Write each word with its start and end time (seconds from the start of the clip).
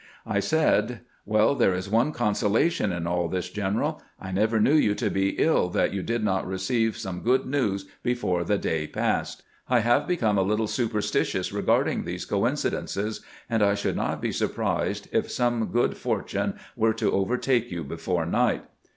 I 0.25 0.39
said:" 0.39 1.01
Well, 1.27 1.53
there 1.53 1.75
is 1.75 1.87
one 1.87 2.11
consolation 2.11 2.91
in 2.91 3.05
aU 3.05 3.27
this, 3.27 3.51
general: 3.51 4.01
I 4.19 4.31
never 4.31 4.59
knew 4.59 4.73
you 4.73 4.95
to 4.95 5.11
be 5.11 5.35
ill 5.39 5.69
that 5.69 5.93
you 5.93 6.01
did 6.01 6.23
not 6.23 6.47
receive 6.47 6.97
some 6.97 7.19
good 7.21 7.45
news 7.45 7.83
before 8.01 8.43
the 8.43 8.57
day 8.57 8.87
passed. 8.87 9.43
I 9.69 9.81
have 9.81 10.07
become 10.07 10.39
a 10.39 10.43
httle 10.43 10.67
superstitious 10.67 11.53
regarding 11.53 12.03
these 12.05 12.25
coinci 12.25 12.71
dences, 12.71 13.21
and 13.47 13.61
I 13.61 13.75
should 13.75 13.95
not 13.95 14.23
be 14.23 14.31
surprised 14.31 15.07
if 15.11 15.29
some 15.29 15.65
good 15.67 15.95
for 15.95 16.23
tune 16.23 16.55
were 16.75 16.93
to 16.93 17.11
overtake 17.11 17.69
you 17.69 17.83
before 17.83 18.25
night." 18.25 18.63